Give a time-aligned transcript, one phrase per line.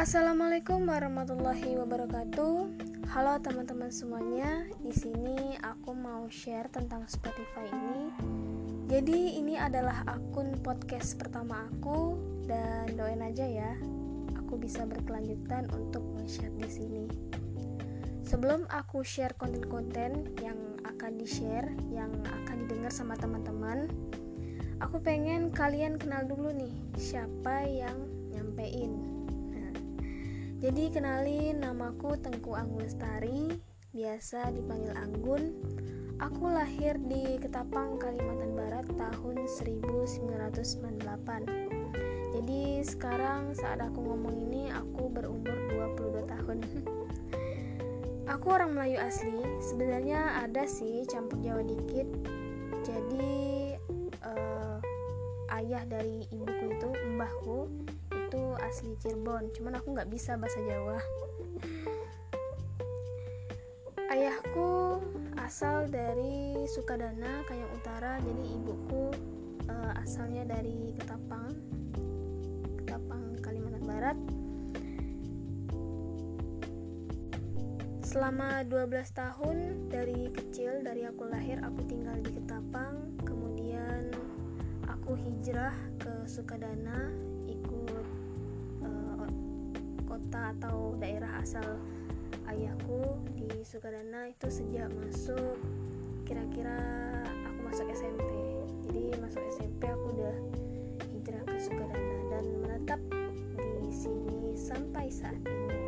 [0.00, 2.72] Assalamualaikum warahmatullahi wabarakatuh.
[3.12, 4.64] Halo teman-teman semuanya.
[4.80, 8.08] Di sini aku mau share tentang Spotify ini.
[8.88, 12.16] Jadi ini adalah akun podcast pertama aku
[12.48, 13.76] dan doain aja ya.
[14.40, 17.04] Aku bisa berkelanjutan untuk share di sini.
[18.24, 23.84] Sebelum aku share konten-konten yang akan di-share, yang akan didengar sama teman-teman,
[24.80, 28.00] aku pengen kalian kenal dulu nih siapa yang
[28.32, 29.19] nyampein
[30.60, 33.48] jadi kenalin namaku Tengku Anggun Lestari,
[33.96, 35.56] biasa dipanggil Anggun.
[36.20, 41.00] Aku lahir di Ketapang, Kalimantan Barat tahun 1998.
[42.36, 45.56] Jadi sekarang saat aku ngomong ini aku berumur
[45.96, 46.60] 22 tahun.
[48.36, 52.04] aku orang Melayu asli, sebenarnya ada sih campur Jawa dikit.
[52.84, 53.80] Jadi
[54.28, 54.76] uh,
[55.56, 57.64] ayah dari ibuku itu mbahku
[58.30, 59.50] itu asli Cirebon.
[59.50, 61.02] Cuman aku nggak bisa bahasa Jawa.
[64.06, 65.02] Ayahku
[65.34, 68.22] asal dari Sukadana Kayang Utara.
[68.22, 69.10] Jadi ibuku
[69.66, 71.50] uh, asalnya dari Ketapang
[72.86, 74.18] Ketapang Kalimantan Barat.
[78.06, 79.56] Selama 12 tahun
[79.90, 83.10] dari kecil dari aku lahir aku tinggal di Ketapang.
[83.26, 84.14] Kemudian
[84.86, 87.29] aku hijrah ke Sukadana
[90.20, 91.64] kota atau daerah asal
[92.52, 95.56] ayahku di Sukadana itu sejak masuk
[96.28, 96.76] kira-kira
[97.48, 98.28] aku masuk SMP
[98.84, 100.36] jadi masuk SMP aku udah
[101.16, 103.00] hijrah ke Sukadana dan menetap
[103.80, 105.78] di sini sampai saat ini.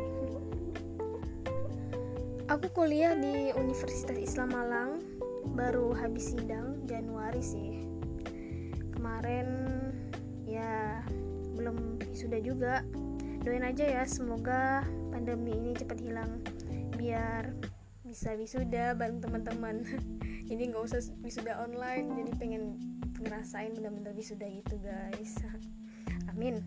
[2.51, 4.91] Aku kuliah di Universitas Islam Malang
[5.55, 7.87] baru habis sidang Januari sih.
[8.91, 9.47] Kemarin
[10.43, 11.01] ya
[11.55, 12.83] belum sudah juga
[13.43, 16.39] doain aja ya semoga pandemi ini cepat hilang
[16.95, 17.51] biar
[18.07, 19.83] bisa wisuda bareng teman-teman.
[20.49, 22.63] Jadi nggak usah wisuda online jadi pengen
[23.23, 25.39] ngerasain bener-bener wisuda gitu guys.
[26.31, 26.59] Amin.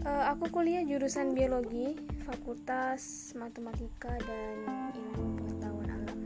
[0.00, 4.56] Uh, aku kuliah jurusan biologi fakultas matematika dan
[4.96, 6.20] ilmu pengetahuan alam.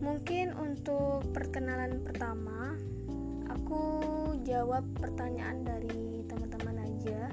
[0.00, 2.72] Mungkin untuk perkenalan pertama
[3.52, 3.84] aku
[4.48, 6.24] jawab pertanyaan dari
[7.02, 7.26] aja.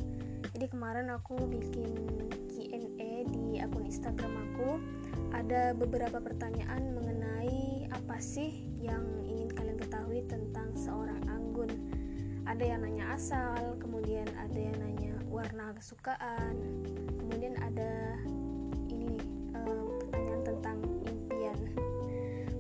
[0.49, 1.93] Jadi kemarin aku bikin
[2.49, 4.81] Q&A di akun Instagram aku.
[5.29, 11.69] Ada beberapa pertanyaan mengenai apa sih yang ingin kalian ketahui tentang seorang anggun.
[12.49, 16.81] Ada yang nanya asal kemudian ada yang nanya warna kesukaan
[17.21, 18.17] kemudian ada
[18.89, 19.21] ini
[19.53, 21.59] uh, pertanyaan tentang impian.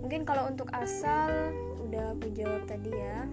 [0.05, 1.49] Mungkin kalau untuk asal
[1.89, 3.25] udah aku jawab tadi ya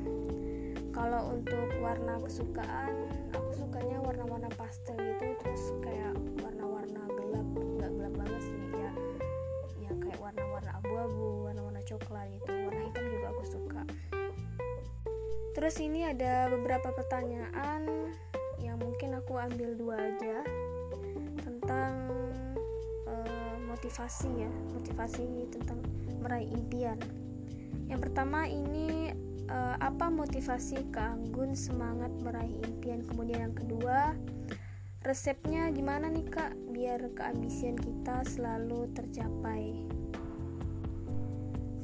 [0.97, 3.05] kalau untuk warna kesukaan
[3.53, 5.37] sukanya warna-warna pastel gitu.
[5.45, 8.61] Terus kayak warna-warna gelap nggak gelap banget sih.
[8.73, 8.91] Ya
[9.85, 12.49] ya kayak warna-warna abu-abu warna-warna coklat gitu.
[12.49, 13.83] Warna hitam juga aku suka.
[15.53, 18.09] Terus ini ada beberapa pertanyaan
[18.57, 20.41] yang mungkin aku ambil dua aja
[21.45, 21.93] tentang
[23.05, 25.85] uh, motivasi ya motivasi tentang
[26.25, 26.97] meraih impian.
[27.87, 29.13] Yang pertama ini
[29.51, 33.03] uh, apa motivasi keanggun semangat meraih impian?
[33.07, 34.15] Kemudian yang kedua
[35.03, 36.55] resepnya gimana nih kak?
[36.71, 39.87] Biar keambisian kita selalu tercapai.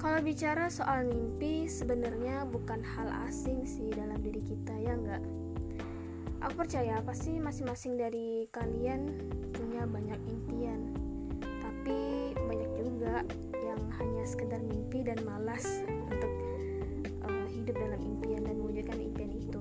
[0.03, 5.23] Kalau bicara soal mimpi sebenarnya bukan hal asing sih dalam diri kita ya enggak
[6.43, 9.15] aku percaya pasti masing-masing dari kalian
[9.55, 10.91] punya banyak impian.
[11.63, 13.23] Tapi banyak juga
[13.63, 16.31] yang hanya sekedar mimpi dan malas untuk
[17.73, 19.61] hidup dalam impian dan mewujudkan impian itu.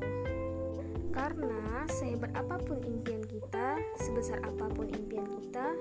[1.15, 5.71] Karena sehebat apa pun impian kita, sebesar apa pun impian kita,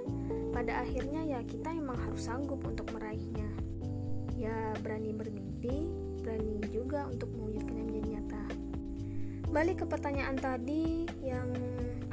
[0.54, 3.50] pada akhirnya ya kita emang harus sanggup untuk meraihnya.
[4.38, 5.90] Ya berani bermimpi,
[6.22, 8.44] berani juga untuk mewujudkannya menjadi nyata.
[9.50, 11.50] Balik ke pertanyaan tadi yang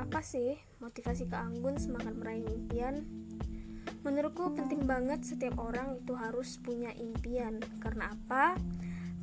[0.02, 3.06] apa sih motivasi keanggun semangat meraih impian?
[4.02, 7.62] Menurutku penting banget setiap orang itu harus punya impian.
[7.82, 8.58] Karena apa?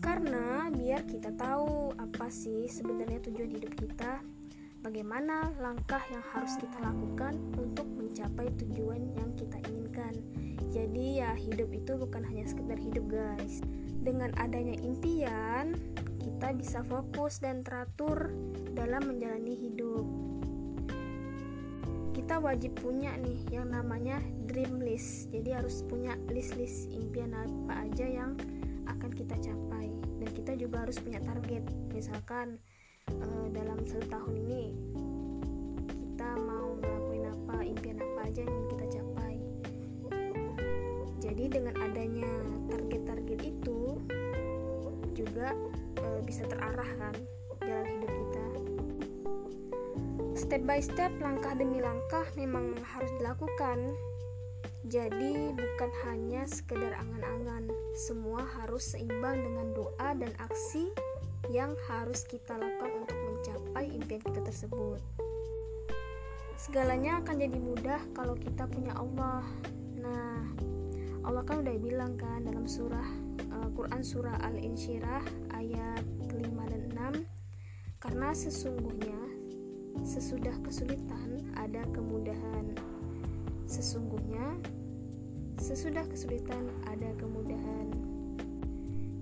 [0.04, 4.20] Karena biar kita tahu apa sih sebenarnya tujuan hidup kita,
[4.84, 10.12] bagaimana langkah yang harus kita lakukan untuk mencapai tujuan yang kita inginkan.
[10.68, 13.64] Jadi ya hidup itu bukan hanya sekedar hidup guys.
[14.04, 15.72] Dengan adanya impian,
[16.20, 18.28] kita bisa fokus dan teratur
[18.76, 20.04] dalam menjalani hidup.
[22.12, 25.32] Kita wajib punya nih yang namanya dream list.
[25.32, 28.36] Jadi harus punya list-list impian apa aja yang
[28.88, 29.88] akan kita capai.
[30.20, 31.64] Dan kita juga harus punya target.
[31.92, 32.58] Misalkan
[33.10, 34.62] uh, dalam satu tahun ini
[37.75, 39.34] impian apa aja yang kita capai.
[41.19, 42.31] Jadi dengan adanya
[42.70, 43.98] target-target itu
[45.12, 45.50] juga
[45.98, 47.14] e, bisa terarah kan
[47.66, 48.46] jalan hidup kita.
[50.38, 53.90] Step by step langkah demi langkah memang harus dilakukan.
[54.86, 60.91] Jadi bukan hanya sekedar angan-angan semua harus seimbang dengan doa dan aksi
[61.46, 64.99] yang harus kita lakukan untuk mencapai impian kita tersebut.
[66.58, 69.46] Segalanya akan jadi mudah kalau kita punya Allah.
[69.94, 70.43] Nah
[71.23, 73.06] Allah kan udah bilang kan dalam surah
[73.55, 76.02] uh, Quran surah Al-Insyirah ayat
[76.35, 76.82] 5 dan
[77.23, 79.20] 6 karena sesungguhnya
[80.02, 82.75] sesudah kesulitan ada kemudahan.
[83.70, 84.58] Sesungguhnya
[85.58, 87.86] sesudah kesulitan ada kemudahan.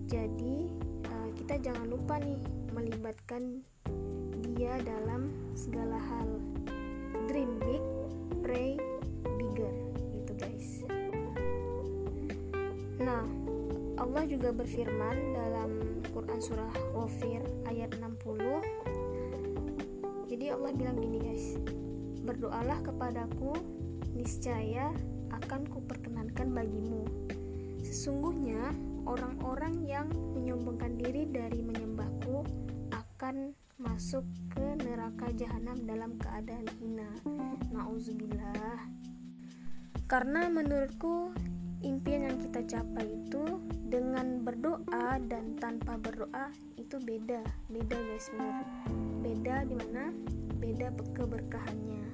[0.07, 0.69] Jadi
[1.09, 2.41] uh, kita jangan lupa nih
[2.73, 3.65] melibatkan
[4.53, 6.29] dia dalam segala hal.
[7.29, 7.85] Dream big
[8.43, 8.77] pray
[13.03, 13.27] Nah,
[13.99, 15.71] Allah juga berfirman dalam
[16.15, 18.63] Quran surah Ghafir ayat 60.
[20.31, 21.59] Jadi Allah bilang gini guys,
[22.23, 23.59] berdoalah kepadaku,
[24.15, 24.95] niscaya
[25.35, 25.67] akan
[26.33, 27.05] kuperkenankan bagimu.
[27.85, 28.73] Sesungguhnya
[29.05, 32.49] orang-orang yang menyombongkan diri dari menyembahku
[32.89, 34.25] akan masuk
[34.57, 37.11] ke neraka jahanam dalam keadaan hina.
[37.69, 38.81] Nauzubillah.
[40.09, 41.37] Karena menurutku
[41.85, 43.45] impian yang kita capai itu
[43.93, 46.49] dengan berdoa dan tanpa berdoa
[46.81, 48.65] itu beda beda guys benar
[49.21, 50.05] beda di mana
[50.57, 52.07] beda keberkahannya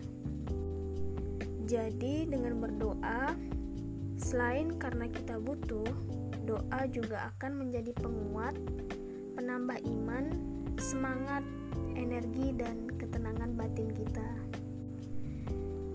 [1.71, 3.37] jadi dengan berdoa
[4.19, 5.87] selain karena kita butuh
[6.45, 8.55] doa juga akan menjadi penguat
[9.39, 10.25] penambah iman
[10.79, 11.43] semangat
[11.95, 14.29] energi dan ketenangan batin kita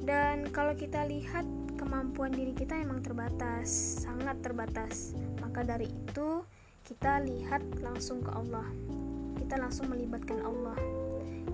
[0.03, 1.47] dan kalau kita lihat
[1.79, 3.71] kemampuan diri kita emang terbatas,
[4.03, 5.15] sangat terbatas.
[5.39, 6.43] Maka dari itu,
[6.83, 8.67] kita lihat langsung ke Allah.
[9.39, 10.75] Kita langsung melibatkan Allah.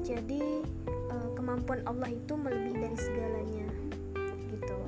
[0.02, 3.70] Jadi, eh, kemampuan Allah itu melebihi dari segalanya.
[4.50, 4.80] Gitu.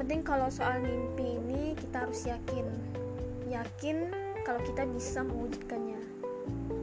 [0.00, 2.64] Penting kalau soal mimpi ini kita harus yakin.
[3.52, 4.08] Yakin
[4.48, 6.00] kalau kita bisa mewujudkannya.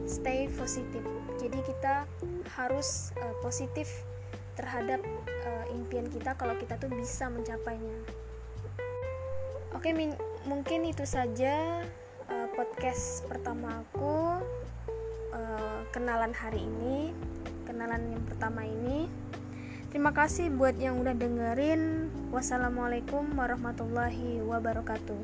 [0.06, 1.02] Stay positif.
[1.34, 2.06] Jadi kita
[2.54, 3.90] harus uh, positif
[4.54, 7.98] terhadap uh, impian kita kalau kita tuh bisa mencapainya.
[9.74, 9.90] Oke,
[10.46, 11.82] mungkin itu saja
[12.30, 14.38] uh, podcast pertama aku
[15.34, 17.10] uh, kenalan hari ini,
[17.66, 19.10] kenalan yang pertama ini.
[19.88, 22.12] Terima kasih buat yang udah dengerin.
[22.28, 25.20] Wassalamualaikum warahmatullahi wabarakatuh.